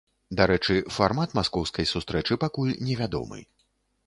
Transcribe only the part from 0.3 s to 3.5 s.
Дарэчы, фармат маскоўскай сустрэчы пакуль невядомы.